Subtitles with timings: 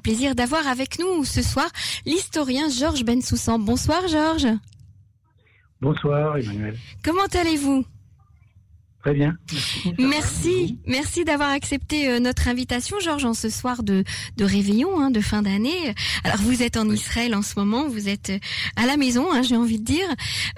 [0.00, 1.68] le plaisir d'avoir avec nous ce soir
[2.06, 3.58] l'historien Georges Bensoussan.
[3.58, 4.48] Bonsoir Georges.
[5.78, 6.74] Bonsoir Emmanuel.
[7.04, 7.84] Comment allez-vous?
[9.02, 9.34] Très bien.
[9.98, 14.04] Merci, merci, d'avoir accepté euh, notre invitation, Georges, en ce soir de,
[14.36, 15.94] de réveillon, hein, de fin d'année.
[16.22, 18.38] Alors vous êtes en Israël en ce moment, vous êtes euh,
[18.76, 20.06] à la maison, hein, j'ai envie de dire,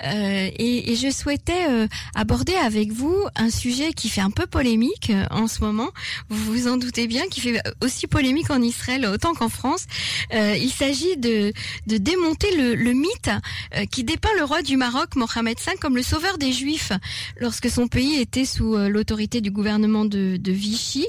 [0.04, 1.86] euh, et, et, je souhaitais euh,
[2.16, 5.90] aborder avec vous un sujet qui fait un peu polémique euh, en ce moment.
[6.28, 9.86] Vous vous en doutez bien, qui fait aussi polémique en Israël autant qu'en France.
[10.32, 11.52] il s'agit de,
[11.86, 13.30] de démonter le, le mythe
[13.90, 16.92] qui dépeint le roi du Maroc, Mohamed V, comme le sauveur des Juifs
[17.38, 21.06] lorsque son pays est sous euh, l'autorité du gouvernement de, Vichy.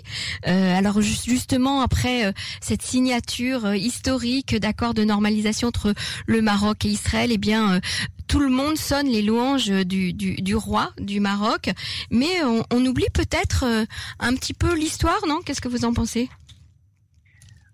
[0.47, 5.93] Euh, alors justement après euh, cette signature historique d'accord de normalisation entre
[6.27, 7.79] le Maroc et Israël, eh bien
[8.27, 11.71] tout le monde sonne les louanges du, roi du Maroc,
[12.11, 13.65] mais on, oublie peut-être
[14.19, 15.39] un petit peu l'histoire, non?
[15.45, 16.29] Qu'est-ce que vous en pensez?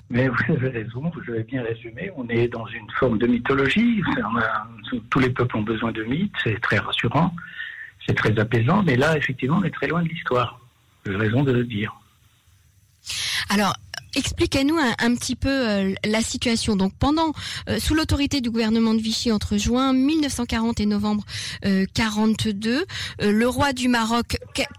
[0.10, 2.12] Mais vous avez raison, vous avez bien résumé.
[2.16, 4.02] On est dans une forme de mythologie.
[5.10, 7.34] Tous les peuples ont besoin de mythes, c'est très rassurant
[8.10, 10.60] c'est très apaisant, mais là, effectivement, on est très loin de l'histoire.
[11.06, 11.96] J'ai raison de le dire.
[13.50, 13.76] Alors,
[14.16, 16.76] Expliquez-nous un, un, petit peu euh, la situation.
[16.76, 17.32] Donc pendant,
[17.70, 21.24] euh, sous l'autorité du gouvernement de Vichy entre juin 1940 et novembre
[21.66, 22.86] euh, 42,
[23.22, 24.38] euh, le roi du Maroc,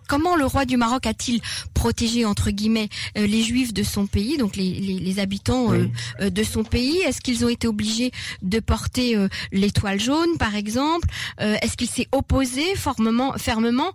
[0.08, 1.40] comment le roi du Maroc a-t-il
[1.74, 5.90] protégé entre guillemets euh, les Juifs de son pays, donc les, les, les habitants oui.
[6.30, 6.98] de son pays?
[6.98, 8.10] Est-ce qu'ils ont été obligés
[8.42, 9.16] de porter
[9.52, 11.08] l'étoile jaune, par exemple?
[11.38, 13.92] Est-ce qu'il s'est opposé fermement, fermement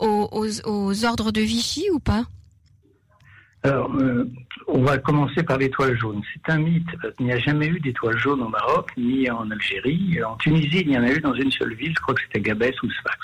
[0.00, 2.24] aux, aux, aux ordres de Vichy ou pas?
[3.64, 4.24] Alors, euh,
[4.66, 6.20] on va commencer par l'étoile jaune.
[6.32, 6.88] C'est un mythe.
[7.20, 10.18] Il n'y a jamais eu d'étoile jaune au Maroc, ni en Algérie.
[10.24, 12.40] En Tunisie, il y en a eu dans une seule ville, je crois que c'était
[12.40, 13.18] Gabès ou Sfax.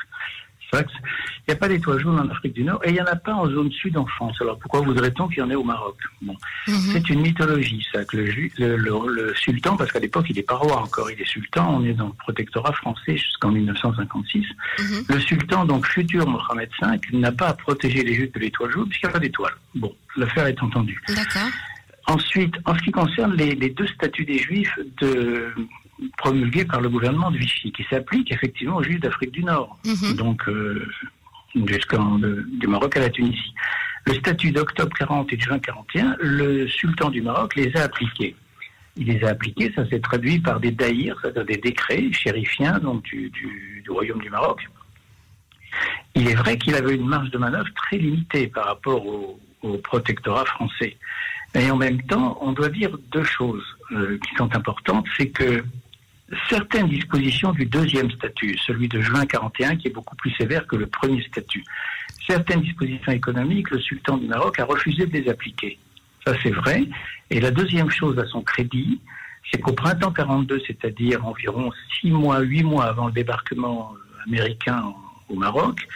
[0.69, 0.93] Sfax.
[1.41, 3.17] Il n'y a pas d'étoile jaune en Afrique du Nord et il n'y en a
[3.17, 4.37] pas en zone sud en France.
[4.41, 5.97] Alors pourquoi voudrait-on qu'il y en ait au Maroc?
[6.23, 6.35] Bon.
[6.67, 6.93] Mm -hmm.
[6.93, 8.25] C'est une mythologie, ça, que le,
[8.59, 11.65] le, le, le sultan, parce qu'à l'époque, il n'est pas roi encore, il est sultan,
[11.77, 14.39] on est dans le protectorat français jusqu'en 1956.
[14.39, 15.15] Mm -hmm.
[15.15, 16.85] Le sultan, donc futur Mohamed V,
[17.25, 19.57] n'a pas à protéger les juifs de l'étoile jaune puisqu'il n'y a pas d'étoile.
[19.83, 21.01] Bon, l'affaire est entendue.
[21.21, 21.51] D'accord.
[22.17, 25.13] Ensuite, en ce qui concerne les, les deux statuts des juifs de,
[26.17, 30.17] promulgués par le gouvernement de Vichy, qui s'appliquent effectivement aux juifs d'Afrique du Nord, -hmm.
[30.17, 30.87] donc euh,
[31.67, 32.19] jusqu'en
[32.63, 33.55] du Maroc à la Tunisie.
[34.07, 38.35] Le statut d'octobre 40 et de juin 41, le sultan du Maroc les a appliqués.
[38.97, 43.03] Il les a appliqués, ça s'est traduit par des daïrs, c'est-à-dire des décrets chérifiens donc
[43.05, 44.61] du, du, du Royaume du Maroc.
[46.15, 49.77] Il est vrai qu'il avait une marge de manœuvre très limitée par rapport au, au
[49.79, 50.97] protectorat français.
[51.55, 55.07] Et en même temps, on doit dire deux choses euh, qui sont importantes.
[55.17, 55.65] C'est que
[56.49, 60.77] certaines dispositions du deuxième statut, celui de juin 41, qui est beaucoup plus sévère que
[60.77, 61.65] le premier statut,
[62.27, 65.79] certaines dispositions économiques, le sultan du Maroc a refusé de les appliquer.
[66.27, 66.85] Ça, c'est vrai.
[67.31, 69.01] Et la deuxième chose à son crédit,
[69.51, 73.95] c'est qu'au printemps 42, c'est-à-dire environ six mois, huit mois avant le débarquement
[74.27, 74.93] américain
[75.29, 75.87] au Maroc,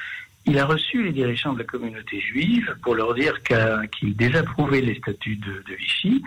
[0.47, 4.81] il a reçu les dirigeants de la communauté juive pour leur dire qu'il qu désapprouvait
[4.81, 6.23] les statuts de Vichy,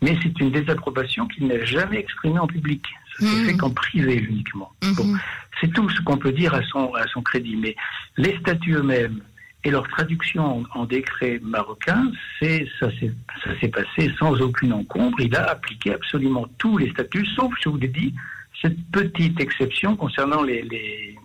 [0.00, 2.86] mais c'est une désapprobation qu'il n'a jamais exprimée en public.
[3.18, 3.44] Ça s'est mmh.
[3.46, 4.72] fait qu'en privé uniquement.
[4.82, 4.92] Mmh.
[4.94, 5.14] Bon,
[5.60, 7.56] c'est tout ce qu'on peut dire à son, à son crédit.
[7.56, 7.74] Mais
[8.16, 9.20] les statuts eux-mêmes
[9.64, 15.20] et leur traduction en, en décret marocain, c'est ça s'est passé sans aucune encombre.
[15.20, 18.14] Il a appliqué absolument tous les statuts, sauf, je vous l'ai dit,
[18.62, 21.16] cette petite exception concernant les, les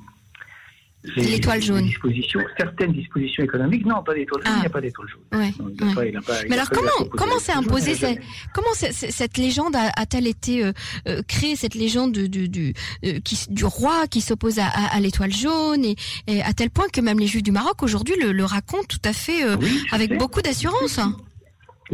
[1.16, 1.86] l'étoile jaune.
[1.86, 4.58] Dispositions, certaines dispositions économiques, non, pas d'étoile jaune, ah.
[4.58, 5.40] il n'y a pas d'étoile jaune.
[5.40, 5.94] Ouais, ouais.
[5.94, 8.20] Pas, il a pas, Mais alors comment comment s'est imposé cette,
[8.54, 10.72] comment cette légende a-t-elle été euh,
[11.08, 12.74] euh, créée cette légende du du, du,
[13.06, 15.96] euh, qui, du roi qui s'oppose à, à, à l'étoile jaune et,
[16.28, 19.02] et, à tel point que même les Juifs du Maroc aujourd'hui le, le, racontent tout
[19.04, 20.18] à fait oui, avec sais.
[20.18, 20.98] beaucoup d'assurance.
[20.98, 21.14] Oui,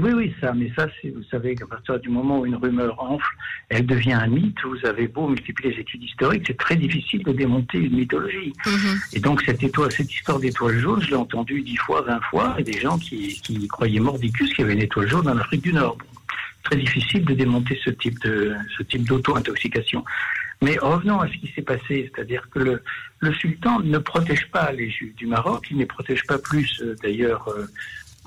[0.01, 3.33] oui, ça, mais ça, vous savez qu'à partir du moment où une rumeur enfle,
[3.69, 4.61] elle devient un mythe.
[4.63, 8.53] Vous avez beau multiplier les études historiques, c'est très difficile de démonter une mythologie.
[8.65, 9.15] Mm -hmm.
[9.15, 12.47] Et donc, cette, étoile, cette histoire d'étoile jaune, je l'ai entendue dix fois, vingt fois,
[12.59, 15.63] et des gens qui, qui croyaient mordicus qu'il y avait une étoile jaune en Afrique
[15.69, 15.97] du Nord.
[16.67, 18.35] Très difficile de démonter ce type de,
[18.75, 20.01] ce type d'auto-intoxication.
[20.61, 22.73] Mais revenons à ce qui s'est passé, c'est-à-dire que le,
[23.25, 26.69] le, sultan ne protège pas les Juifs du Maroc, il ne les protège pas plus,
[26.81, 27.65] euh, d'ailleurs, euh,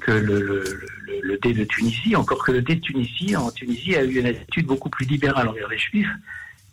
[0.05, 0.65] que le, le,
[1.23, 4.27] le, dé de Tunisie, encore que le dé de Tunisie, en Tunisie, a eu une
[4.27, 6.09] attitude beaucoup plus libérale envers les juifs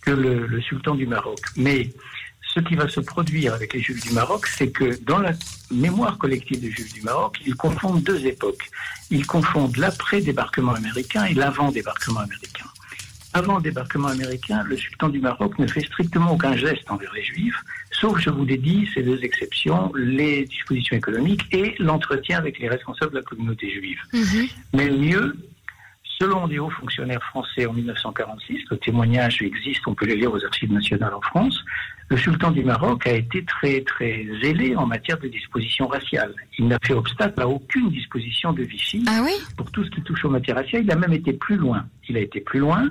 [0.02, 1.40] que le, sultan du Maroc.
[1.56, 1.90] Mais
[2.54, 5.32] ce qui va se produire avec les juifs du Maroc, c'est que dans la
[5.72, 8.70] mémoire collective des juifs du Maroc, ils confondent deux époques.
[9.12, 12.66] Ils confondent l'après-débarquement américain et l'avant-débarquement américain.
[13.34, 17.24] Avant le débarquement américain, le sultan du Maroc ne fait strictement aucun geste envers les
[17.24, 17.62] juifs,
[17.92, 22.70] sauf, je vous l'ai dit, ces deux exceptions, les dispositions économiques et l'entretien avec les
[22.70, 24.00] responsables de la communauté juive.
[24.14, 24.50] -hmm.
[24.74, 25.36] Mais le mieux,
[26.22, 30.44] Selon des hauts fonctionnaires français en 1946, le témoignage existe, on peut les lire aux
[30.44, 31.64] archives nationales en France,
[32.10, 36.34] le sultan du Maroc a été très très zélé en matière de dispositions raciales.
[36.58, 39.32] Il n'a fait obstacle à aucune disposition de Vichy ah oui?
[39.56, 40.84] pour tout ce qui touche aux matières raciales.
[40.84, 41.86] Il a même été plus loin.
[42.10, 42.90] Il a été plus loin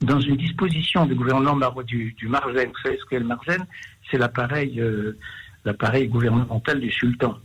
[0.00, 2.68] dans une disposition du gouvernement du, du Marzen.
[2.68, 3.64] Vous savez ce qu'est le Marzen
[4.10, 5.18] C'est l'appareil euh,
[5.64, 7.38] l'appareil gouvernemental du sultan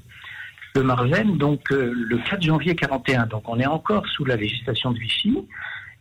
[0.75, 4.91] le Marzen, donc euh, le 4 janvier 41, donc on est encore sous la législation
[4.91, 5.37] de Vichy,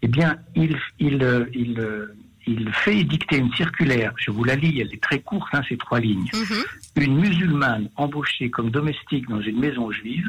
[0.03, 2.15] eh bien, il, il, euh, il, euh,
[2.47, 5.77] il fait dicter une circulaire, je vous la lis, elle est très courte, hein, ces
[5.77, 6.29] trois lignes.
[6.33, 7.05] Mhm.
[7.05, 10.29] Une musulmane embauchée comme domestique dans une maison juive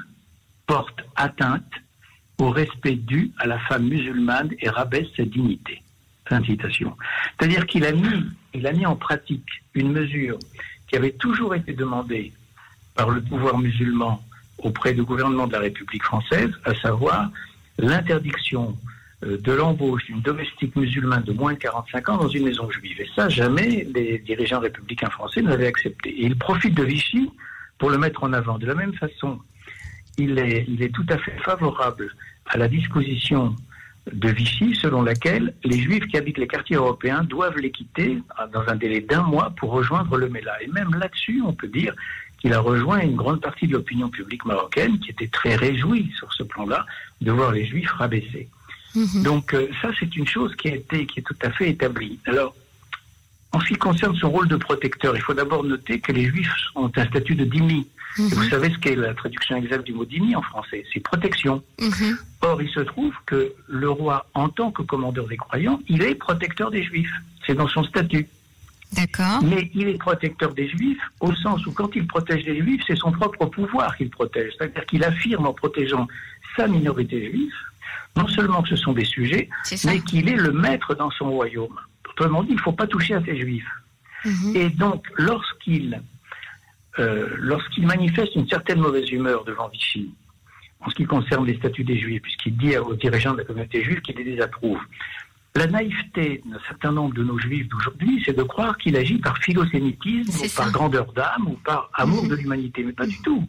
[0.68, 1.72] porte atteinte
[2.40, 5.83] au respect dû à la femme musulmane et rabaisse sa dignité.
[6.46, 6.96] Citation.
[7.38, 10.40] C'est-à-dire qu'il a mis, il a mis en pratique une mesure
[10.88, 12.34] qui avait toujours été demandée
[12.96, 14.24] par le pouvoir musulman
[14.58, 17.30] auprès du gouvernement de la République française, à savoir
[17.78, 18.78] l'interdiction
[19.24, 23.02] euh, de l'embauche d'une domestique musulmane de moins de 45 ans dans une maison juive.
[23.02, 26.10] Et ça, jamais les dirigeants républicains français n'avaient accepté.
[26.10, 27.32] Et ils profitent de Vichy
[27.78, 28.58] pour le mettre en avant.
[28.58, 29.40] De la même façon,
[30.18, 32.14] il est, il est tout à fait favorable
[32.46, 33.56] à la disposition
[34.12, 38.18] de Vichy selon laquelle les juifs qui habitent les quartiers européens doivent les quitter
[38.52, 40.62] dans un délai d'un mois pour rejoindre le MELA.
[40.62, 41.96] Et même là-dessus, on peut dire
[42.44, 46.32] il a rejoint une grande partie de l'opinion publique marocaine qui était très réjouie sur
[46.34, 46.86] ce plan-là
[47.22, 48.50] de voir les juifs rabaissés.
[48.96, 49.24] Mhm.
[49.24, 52.20] Donc euh, ça, c'est une chose qui a été, qui est tout à fait établie.
[52.26, 52.54] Alors,
[53.54, 56.52] en ce qui concerne son rôle de protecteur, il faut d'abord noter que les juifs
[56.76, 57.88] ont un statut de dhimmi.
[58.18, 58.28] Mhm.
[58.30, 60.86] Vous savez ce qu'est la traduction exacte du mot dhimmi en français?
[60.94, 61.64] C'est protection.
[61.80, 62.18] Mhm.
[62.42, 66.16] Or, il se trouve que le roi, en tant que commandeur des croyants, il est
[66.16, 67.14] protecteur des juifs.
[67.46, 68.28] C'est dans son statut.
[68.94, 69.42] D'accord.
[69.44, 72.96] Mais il est protecteur des juifs au sens où quand il protège les juifs, c'est
[72.96, 74.54] son propre pouvoir qu'il protège.
[74.58, 76.08] C'est-à-dire qu'il affirme en protégeant
[76.56, 77.54] sa minorité juive,
[78.16, 79.50] non seulement que ce sont des sujets,
[79.86, 81.80] mais qu'il est le maître dans son royaume.
[82.08, 83.72] Autrement dit, il ne faut pas toucher à ces juifs.
[84.26, 84.56] Mhm.
[84.56, 86.00] Et donc, lorsqu'il
[87.00, 90.14] euh, lorsqu'il manifeste une certaine mauvaise humeur devant Vichy,
[90.82, 93.84] en ce qui concerne les statuts des juifs, puisqu'il dit aux dirigeants de la communauté
[93.84, 94.80] juive qu'il les désapprouve,
[95.56, 99.38] la naïveté d'un certain nombre de nos juifs d'aujourd'hui, c'est de croire qu'il agit par
[99.38, 102.30] philosémitisme, ou par grandeur d'âme, ou par amour mhm.
[102.30, 103.48] de l'humanité, mais pas du tout.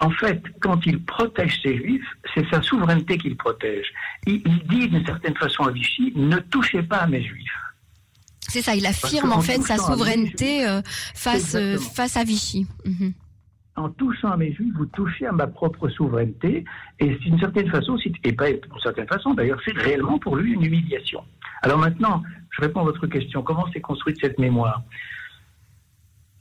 [0.00, 3.86] En fait, quand il protège ses juifs, c'est sa souveraineté qu'il protège.
[4.26, 7.49] Il, dit d'une certaine façon à Vichy, ne touchez pas à mes juifs.
[8.50, 10.82] C'est ça, il affirme en fait sa souveraineté euh,
[11.14, 12.66] face, euh, face à Vichy.
[12.84, 13.12] Mhm
[13.76, 16.64] en touchant à mes juifs, vous touchez à ma propre souveraineté,
[16.98, 20.64] et d'une certaine façon, et pas d'une certaine façon, d'ailleurs, c'est réellement pour lui une
[20.64, 21.24] humiliation.
[21.62, 23.42] Alors maintenant, je réponds à votre question.
[23.42, 24.82] Comment s'est construite cette mémoire?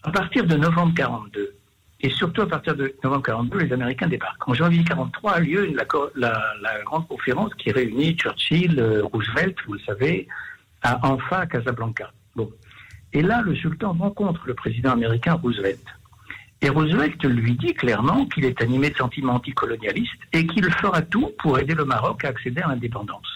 [0.04, 1.56] À partir de novembre 42,
[2.02, 4.48] et surtout à partir de novembre 42, les Américains débarquent.
[4.48, 5.74] En janvier 43 a lieu
[6.16, 10.28] la, grande conférence qui réunit Churchill, euh, Roosevelt, vous le savez,
[10.82, 12.12] à Anfa, Casablanca.
[13.12, 15.84] Et là, le sultan rencontre le président américain Roosevelt.
[16.62, 21.32] Et Roosevelt lui dit clairement qu'il est animé de sentiments anticolonialistes et qu'il fera tout
[21.40, 23.28] pour aider le Maroc à accéder à l'indépendance.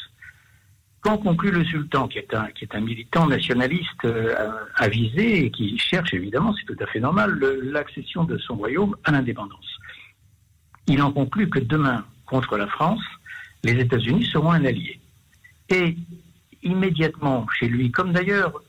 [1.01, 4.33] Quand conclut le sultan, qui est un, qui est un militant nationaliste euh,
[4.75, 9.11] avisé et qui cherche évidemment, c'est tout à fait normal, l'accession de son royaume à
[9.11, 9.67] l'indépendance.
[10.87, 13.03] Il en conclut que demain, contre la France,
[13.63, 14.99] les États-Unis seront un allié.
[15.69, 15.97] Et
[16.63, 18.61] immédiatement chez lui, comme d'ailleurs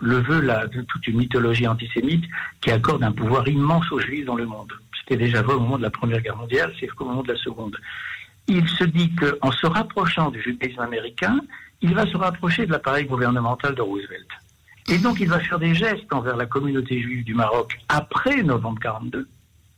[0.00, 2.24] le veut la, toute une mythologie antisémite
[2.60, 4.72] qui accorde un pouvoir immense aux juifs dans le monde.
[4.98, 7.38] C'était déjà vrai au moment de la Première Guerre mondiale, c'est au moment de la
[7.38, 7.76] Seconde.
[8.48, 11.40] Il se dit qu'en se rapprochant du judaïsme américain,
[11.80, 14.28] il va se rapprocher de l'appareil gouvernemental de Roosevelt.
[14.88, 18.80] Et donc il va faire des gestes envers la communauté juive du Maroc après novembre
[18.80, 19.28] 42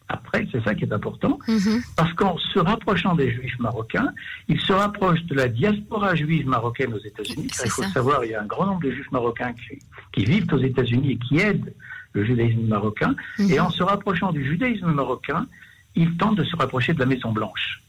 [0.08, 1.82] après, c'est ça qui est important, mhm.
[1.96, 4.12] parce qu'en se rapprochant des juifs marocains,
[4.48, 7.48] il se rapproche de la diaspora juive marocaine aux États-Unis.
[7.64, 9.54] Il faut savoir, il y a un grand nombre de juifs marocains
[10.14, 11.74] qui, vivent aux États-Unis et qui aident
[12.12, 13.14] le judaïsme marocain.
[13.38, 13.50] Mhm.
[13.50, 15.46] Et en se rapprochant du judaïsme marocain,
[15.94, 17.82] il tente de se rapprocher de la Maison Blanche.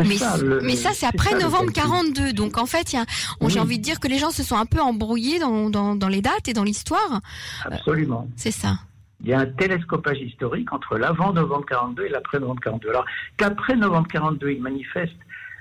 [0.00, 2.32] Mais ça, mais ça c'est après novembre 42.
[2.32, 2.96] Donc en fait,
[3.46, 6.22] j'ai envie de dire que les gens se sont un peu embrouillés dans, dans les
[6.22, 7.20] dates et dans l'histoire.
[7.64, 8.26] Absolument.
[8.36, 8.78] C'est ça
[9.22, 12.90] il y a un télescopage historique entre l'avant novembre 42 et l'après novembre 42.
[12.90, 13.06] Alors
[13.36, 15.16] qu'après novembre 42, il manifeste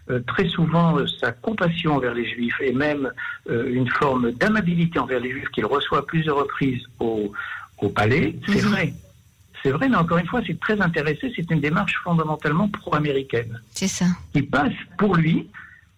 [0.10, 3.12] euh, très souvent euh, sa compassion envers les juifs et même
[3.50, 7.32] euh, une forme d'amabilité envers les juifs qu'il reçoit à plusieurs reprises au,
[7.80, 8.70] au palais, c'est mhm.
[8.70, 8.94] vrai.
[9.64, 11.34] C'est vrai, mais encore une fois, c'est très intéressé.
[11.36, 13.60] C'est une démarche fondamentalement pro-américaine.
[13.72, 14.06] C'est ça.
[14.32, 15.50] Qui passe pour lui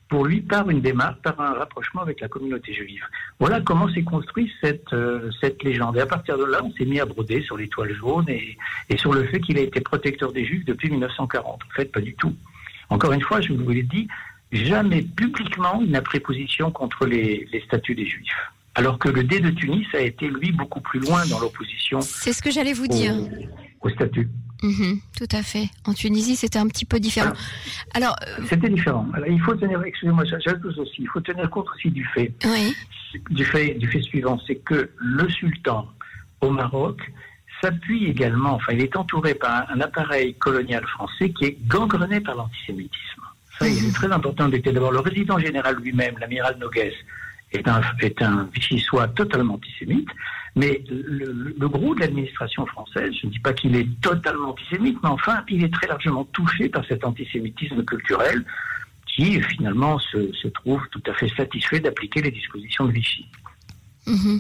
[0.10, 3.04] pour lui par une démarche, par un rapprochement avec la communauté juive.
[3.40, 5.98] Voilà comment s'est construite cette, euh, cette légende.
[5.98, 8.58] Et à partir de là, on s'est mis à broder sur l'étoile jaune et,
[8.90, 11.46] et, sur le fait qu'il a été protecteur des juifs depuis 1940.
[11.46, 12.36] En fait, pas du tout.
[12.90, 14.08] Encore une fois, je vous l'ai dit,
[14.52, 18.52] jamais publiquement il n'a pris position contre les, statuts des Juifs.
[18.76, 22.00] Alors que le dé de Tunis a été, lui, beaucoup plus loin dans l'opposition.
[22.02, 23.16] C'est ce que j'allais vous dire.
[23.82, 24.30] Au, statut.
[24.64, 25.70] Mhm, tout à fait.
[25.86, 27.34] En Tunisie, c'était un petit peu différent.
[27.94, 29.08] Alors, euh, c'était différent.
[29.14, 32.76] Alors, il faut tenir, excusez-moi, j'ajoute aussi, il faut tenir compte aussi du fait, oui.
[33.30, 35.88] du fait, du fait suivant, c'est que le sultan
[36.42, 37.00] au Maroc
[37.62, 42.36] s'appuie également, enfin, il est entouré par un appareil colonial français qui est gangrené par
[42.36, 43.22] l'antisémitisme.
[43.60, 44.72] Ça, il est très important d'écouter.
[44.72, 46.94] D'abord, le résident général lui-même, l'amiral Noguès,
[47.52, 50.10] est un, est un vichy-soit totalement antisémite,
[50.56, 54.98] mais le, le gros de l'administration française, je ne dis pas qu'il est totalement antisémite,
[55.04, 58.44] mais enfin, il est très largement touché par cet antisémitisme culturel
[59.06, 63.28] qui, finalement, se, se trouve tout à fait satisfait d'appliquer les dispositions de Vichy.
[64.08, 64.40] Mhm.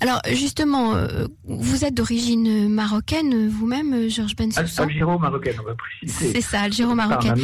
[0.00, 6.32] Alors justement, euh, vous êtes d'origine marocaine vous-même, Georges Bensoussan Algéro-marocaine, on va préciser.
[6.32, 7.40] C'est ça, algéro-marocaine.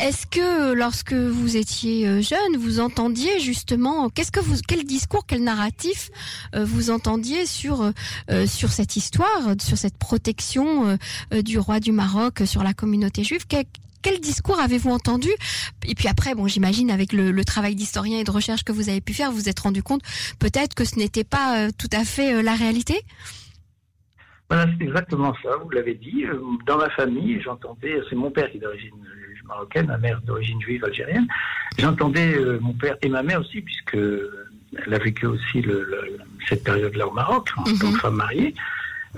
[0.00, 5.26] Est-ce que lorsque vous étiez euh, jeune, vous entendiez justement qu'est-ce que vous quel discours,
[5.26, 6.10] quel narratif
[6.54, 7.92] euh, vous entendiez sur
[8.46, 10.98] sur cette histoire, sur cette protection
[11.30, 13.46] du roi du Maroc sur la communauté juive?
[14.02, 15.30] Quel discours avez-vous entendu?
[15.86, 19.00] Et puis après, bon, j'imagine avec le, travail d'historien et de recherche que vous avez
[19.00, 20.02] pu faire, vous vous êtes rendu compte
[20.38, 23.00] peut-être que ce n'était pas euh, tout à fait euh, la réalité?
[24.50, 26.24] C'est exactement ça, vous l'avez dit.
[26.24, 28.92] Euh, dans ma famille, j'entendais, c'est mon père qui est d'origine
[29.52, 31.26] marocaine, ma mère d'origine juive algérienne.
[31.78, 35.64] J'entendais mon père et ma mère aussi, puisque elle a vécu aussi
[36.48, 37.96] cette période-là au Maroc, en tant que mhm.
[37.96, 38.54] femme mariée.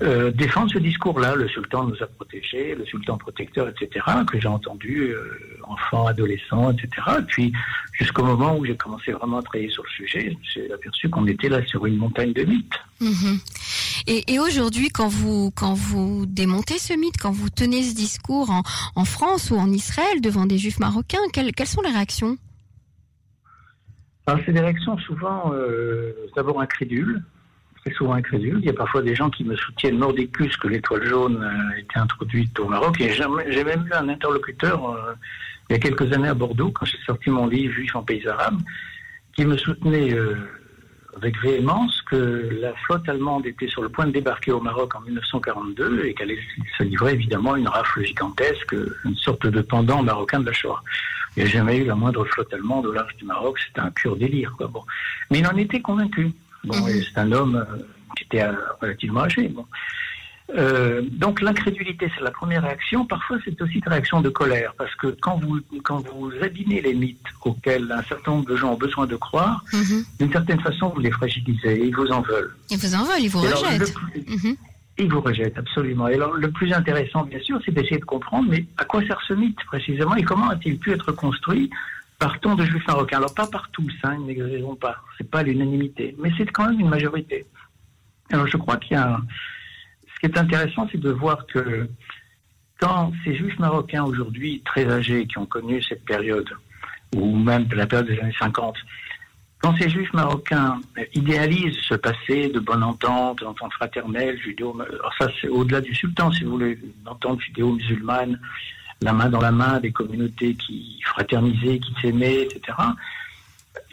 [0.02, 1.36] Euh, défendre ce discours-là.
[1.36, 6.72] Le sultan nous a protégés, le sultan protecteur, etc., que j'ai entendu euh, enfant, adolescent,
[6.72, 6.88] etc.
[7.20, 7.52] Et puis,
[7.92, 11.48] jusqu'au moment où j'ai commencé vraiment à travailler sur le sujet, j'ai aperçu qu'on était
[11.48, 12.80] là sur une montagne de mythes.
[13.00, 13.38] Mhm.
[14.06, 18.50] Et, et aujourd'hui, quand vous, quand vous démontez ce mythe, quand vous tenez ce discours
[18.50, 18.62] en,
[18.96, 22.36] en France ou en Israël devant des juifs marocains, quelles, quelles sont les réactions?
[24.26, 27.22] C'est des réactions souvent euh, d'abord incrédules,
[27.96, 28.58] souvent incrédule.
[28.60, 31.98] Il y a parfois des gens qui me soutiennent mordicus que l'étoile jaune a été
[31.98, 32.98] introduite au Maroc.
[33.00, 35.12] Et j'ai même eu un interlocuteur euh,
[35.70, 38.26] il y a quelques années à Bordeaux, quand j'ai sorti mon livre Juif en pays
[38.28, 38.60] arabes,
[39.34, 40.36] qui me soutenait euh,
[41.16, 45.00] avec véhémence que la flotte allemande était sur le point de débarquer au Maroc en
[45.00, 46.36] 1942 et qu'elle
[46.78, 50.82] se livrait évidemment une rafle gigantesque, une sorte de pendant marocain de la Shoah.
[51.36, 53.90] Il n'y a jamais eu la moindre flotte allemande au large du Maroc, c'était un
[53.90, 54.54] pur délire.
[54.56, 54.68] Quoi.
[54.68, 54.82] Bon.
[55.30, 56.32] Mais il en était convaincu.
[56.64, 57.02] Bon, mhm.
[57.02, 57.82] c'est un homme euh,
[58.16, 59.48] qui était euh, relativement âgé.
[59.48, 59.66] Bon.
[60.52, 63.06] Euh, donc l'incrédulité, c'est la première réaction.
[63.06, 66.94] Parfois, c'est aussi une réaction de colère, parce que quand vous quand vous abîmez les
[66.94, 70.04] mythes auxquels un certain nombre de gens ont besoin de croire, mhm.
[70.20, 71.86] d'une certaine façon, vous les fragilisez.
[71.86, 72.54] Ils vous en veulent.
[72.70, 73.94] Ils vous en veulent, ils vous rejettent.
[74.28, 74.56] Mhm.
[74.98, 76.08] Ils vous rejettent absolument.
[76.08, 79.20] Et alors, le plus intéressant, bien sûr, c'est d'essayer de comprendre, mais à quoi sert
[79.26, 81.70] ce mythe précisément et comment a-t-il pu être construit
[82.18, 83.16] Partons de juifs marocains?
[83.16, 86.88] Alors pas par tous, hein, n'exagérons pas, c'est pas l'unanimité, mais c'est quand même une
[86.88, 87.44] majorité.
[88.30, 89.53] Alors je crois qu'il y a, ce
[90.24, 91.86] qui est intéressant, c'est de voir que
[92.80, 96.48] quand ces juifs marocains aujourd'hui très âgés qui ont connu cette période,
[97.14, 98.74] ou même la période des années 50,
[99.58, 100.80] quand ces juifs marocains
[101.14, 106.32] idéalisent ce passé de bonne entente, entente fraternelle, judéo, alors ça c'est au-delà du sultan,
[106.32, 108.40] si vous voulez, une entente judéo-musulmane,
[109.02, 112.78] la main dans la main des communautés qui fraternisaient, qui s'aimaient, etc.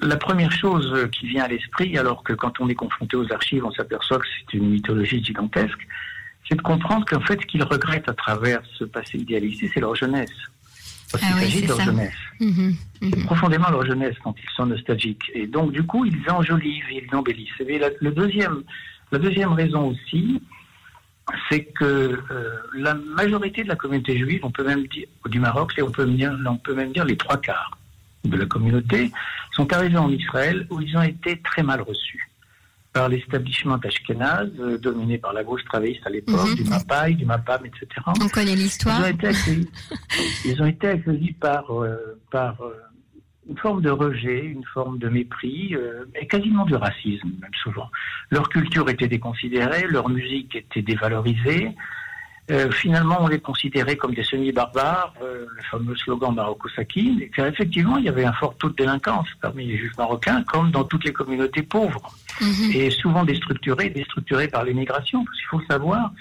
[0.01, 3.65] La première chose qui vient à l'esprit, alors que quand on est confronté aux archives,
[3.65, 5.87] on s'aperçoit que c'est une mythologie gigantesque,
[6.51, 9.95] c'est de comprendre qu'en fait, ce qu'ils regrettent à travers ce passé idéalisé, c'est leur
[9.95, 10.33] jeunesse.
[11.09, 12.13] Parce ah s'agit de leur jeunesse.
[12.41, 13.23] Mhm, mhm.
[13.23, 15.31] profondément leur jeunesse quand ils sont nostalgiques.
[15.33, 17.49] Et donc, du coup, ils enjolivent, ils embellissent.
[17.65, 18.63] Et la, le deuxième,
[19.13, 20.41] la deuxième raison aussi,
[21.49, 25.71] c'est que euh, la majorité de la communauté juive, on peut même dire, du Maroc,
[25.81, 27.77] on peut, même on peut même dire les trois quarts
[28.25, 29.09] de la communauté,
[29.53, 32.30] sont arrivés en Israël où ils ont été très mal reçus
[32.93, 36.55] par l'établissement ashkénaze, euh, dominé par la gauche travailliste à l'époque, mhm.
[36.55, 37.87] du MAPAI, du MAPAM, etc.
[38.21, 38.99] On connaît l'histoire.
[38.99, 39.69] Ils ont été accueillis,
[40.45, 42.57] ils ont été accueillis par, euh, par
[43.49, 47.89] une forme de rejet, une forme de mépris, euh, et quasiment du racisme, même souvent.
[48.29, 51.75] Leur culture était déconsidérée, leur musique était dévalorisée.
[52.51, 57.97] Euh, finalement, on les considérait comme des semi-barbares, euh, le fameux slogan Marokko-Sakin, et qu'effectivement,
[57.97, 61.05] il y avait un fort taux de délinquance parmi les juifs marocains, comme dans toutes
[61.05, 62.71] les communautés pauvres, mhm.
[62.73, 66.11] et souvent déstructurées, déstructurées par l'immigration, parce qu'il faut le savoir,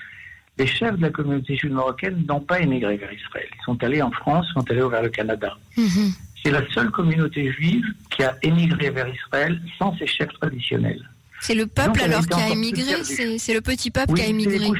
[0.56, 3.48] les chefs de la communauté juive marocaine n'ont pas émigré vers Israël.
[3.52, 5.56] Ils sont allés en France, ils sont allés vers le Canada.
[5.76, 11.02] Mhm c'est la seule communauté juive qui a émigré vers Israël sans ses chefs traditionnels.
[11.40, 14.70] C'est le peuple alors qui a émigré C'est le petit peuple qui a émigré.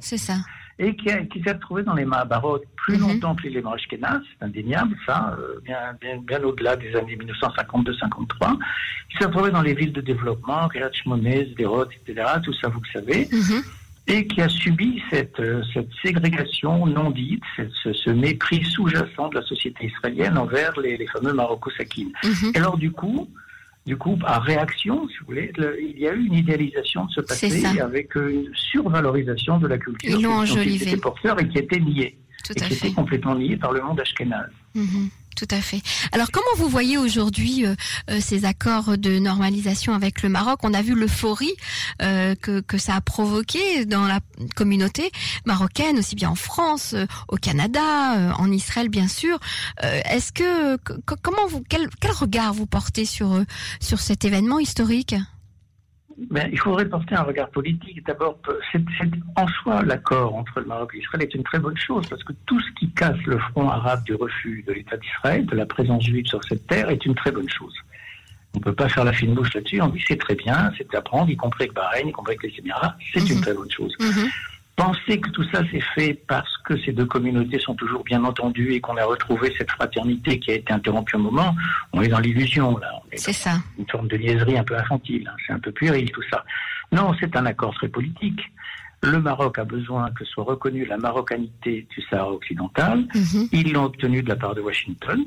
[0.00, 0.36] C'est ça.
[0.78, 3.08] Et qui, s'est retrouvé dans les Mahabharot plus mhm.
[3.08, 8.56] longtemps que les Ashkenaz, c'est indéniable, ça, euh, bien, bien, bien au-delà des années 1952-53.
[9.10, 12.80] Il s'est retrouvé dans les villes de développement, Kiryat Shmoneh, Sderot, etc., tout ça vous
[12.80, 13.28] le savez.
[13.32, 13.62] Mhm.
[14.10, 17.42] Et qui a subi cette, euh, cette ségrégation non dite,
[17.82, 22.12] ce, ce, mépris sous-jacent de la société israélienne envers les, les fameux Marocco-Sakines.
[22.24, 22.52] Mhm.
[22.54, 23.28] Et alors, du coup,
[23.88, 27.20] du coup, par réaction, si vous voulez, il y a eu une idéalisation de ce
[27.22, 32.18] passé avec une survalorisation de la culture qui était porteur et qui était liée.
[32.50, 34.52] et qui était complètement liée par le monde ashkénaze.
[34.74, 35.08] Mhm.
[35.38, 35.80] Tout à fait.
[36.10, 37.76] Alors comment vous voyez aujourd'hui euh,
[38.10, 40.58] euh, ces accords de normalisation avec le Maroc?
[40.64, 41.54] On a vu l'euphorie
[42.02, 44.18] euh, que, que ça a provoqué dans la
[44.56, 45.12] communauté
[45.44, 46.96] marocaine, aussi bien en France,
[47.28, 49.38] au Canada, en Israël bien sûr.
[49.80, 50.76] Est-ce que
[51.22, 53.40] comment vous quel, quel regard vous portez sur
[53.80, 55.14] sur cet événement historique?
[56.30, 58.04] Ben, il faudrait porter un regard politique.
[58.04, 58.38] D'abord,
[59.36, 62.32] en soi, l'accord entre le Maroc et Israël est une très bonne chose parce que
[62.46, 66.04] tout ce qui casse le front arabe du refus de l'État d'Israël, de la présence
[66.04, 67.74] juive sur cette terre, est une très bonne chose.
[68.54, 69.80] On ne peut pas faire la fine bouche là-dessus.
[69.80, 72.50] On dit c'est très bien, c'est à prendre, y compris avec Bahreïn, y compris avec
[72.50, 72.96] les Émirats.
[73.12, 73.42] C'est une mhm.
[73.42, 73.94] très bonne chose.
[74.00, 74.28] Mhm.
[74.74, 78.74] Penser que tout ça s'est fait parce que ces deux communautés sont toujours bien entendues
[78.74, 81.54] et qu'on a retrouvé cette fraternité qui a été interrompue un moment,
[81.92, 82.97] on est dans l'illusion là.
[83.16, 83.58] C'est ça.
[83.78, 85.28] Une forme de niaiserie un peu infantile.
[85.28, 85.36] Hein.
[85.46, 86.44] C'est un peu puéril tout ça.
[86.92, 88.40] Non, c'est un accord très politique.
[89.02, 93.06] Le Maroc a besoin que soit reconnue la marocanité du Sahara occidental.
[93.14, 93.48] Mhm.
[93.52, 95.24] Ils l'ont obtenu de la part de Washington.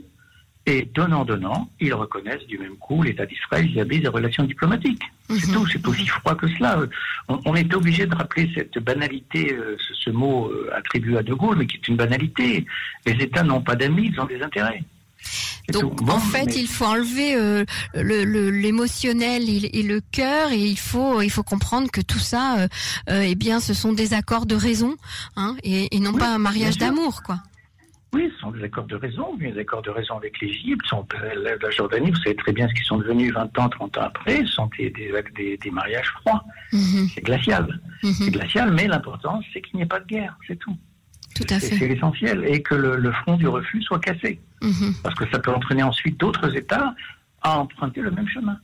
[0.67, 5.01] Et donnant-donnant, ils reconnaissent du même coup l'État d'Israël vis-à-vis des relations diplomatiques.
[5.29, 5.53] C'est mhm.
[5.53, 6.79] tout, c'est aussi froid que cela.
[7.27, 11.57] On, est obligé de rappeler cette banalité, euh, ce, mot euh, attribué à De Gaulle,
[11.57, 12.65] mais qui est une banalité.
[13.07, 14.83] Les États n'ont pas d'amis, ils ont des intérêts.
[15.69, 17.63] Donc en fait, il faut enlever euh,
[17.95, 22.67] l'émotionnel et, le cœur, et il faut il faut comprendre que tout ça,
[23.07, 24.95] eh bien, ce sont des accords de raison,
[25.35, 27.37] hein, et, non pas un mariage d'amour, quoi.
[28.13, 32.11] Oui, ce sont des accords de raison, des accords de raison avec l'Égypte, la Jordanie,
[32.11, 34.69] vous savez très bien ce qu'ils sont devenus 20 ans, 30 ans après, ce sont
[34.77, 36.43] des, des, des, mariages froids.
[36.73, 37.07] Mhm.
[37.15, 37.79] C'est glacial.
[38.03, 38.11] Mhm.
[38.11, 40.75] C'est glacial, mais l'important, c'est qu'il n'y ait pas de guerre, c'est tout.
[41.35, 44.39] C'est l'essentiel, et que le, front du refus soit cassé.
[44.61, 44.93] Mhm.
[45.03, 46.93] Parce que ça peut entraîner ensuite d'autres États
[47.41, 48.57] à emprunter le même chemin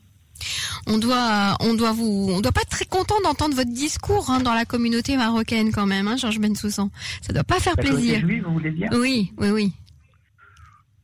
[0.87, 4.39] on doit, on doit vous, on doit pas être très content d'entendre votre discours hein,
[4.39, 6.89] dans la communauté marocaine quand même, hein, Georges Bensoussan.
[7.21, 8.21] Ça doit pas faire plaisir.
[8.45, 8.89] vous voulez dire?
[8.93, 9.73] Oui, oui, oui.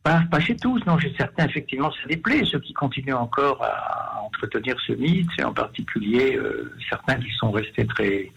[0.04, 0.98] Pas, pas chez tous, non.
[1.00, 2.44] J'ai certains, effectivement, ça déplaît.
[2.46, 7.52] Ceux qui continuent encore à entretenir ce mythe, et en particulier euh, certains qui sont
[7.52, 8.32] restés très,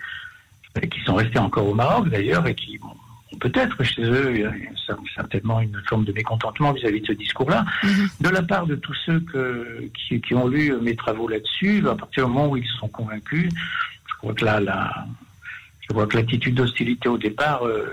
[0.91, 2.79] qui sont restés encore au Maroc d'ailleurs, et qui,
[3.41, 4.53] peut-être chez eux, il y a
[5.15, 7.65] certainement une forme de mécontentement vis-à-vis de ce discours-là.
[7.83, 8.09] Mhm.
[8.21, 9.25] De la part de tous ceux
[10.09, 13.51] qui, ont lu mes travaux là-dessus, à partir du moment où ils sont convaincus,
[14.09, 15.07] je crois que là, la,
[15.89, 17.87] je vois que l'attitude d'hostilité au départ euh,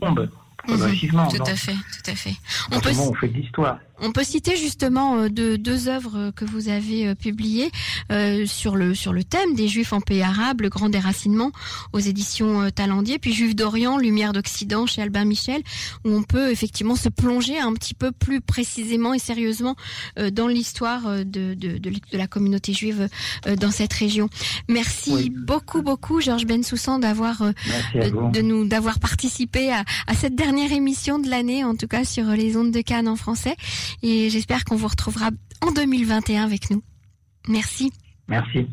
[0.00, 1.24] tombe progressivement.
[1.24, 1.38] Mhm.
[1.38, 2.34] tout à fait, tout à fait.
[2.72, 3.78] On, peut, on fait de l'histoire.
[4.00, 7.70] On peut citer justement euh, de, deux œuvres que vous avez euh, publiées
[8.10, 11.52] euh, sur le sur le thème des Juifs en pays arabe, le grand déracinement
[11.92, 15.62] aux éditions Talendier, puis Juifs d'Orient, Lumière d'Occident chez Albin Michel,
[16.04, 19.76] où on peut effectivement se plonger un petit peu plus précisément et sérieusement
[20.32, 23.08] dans l'histoire de, de, de, la communauté juive
[23.60, 24.28] dans cette région.
[24.68, 27.42] Merci beaucoup beaucoup Georges Bensoussan d'avoir
[27.94, 32.24] de nous d'avoir participé à, à cette dernière émission de l'année, en tout cas sur
[32.24, 33.56] les ondes de Cannes en français
[34.02, 36.82] et j'espère qu'on vous retrouvera en 2021 avec nous.
[37.48, 37.92] Merci.
[38.28, 38.66] Merci.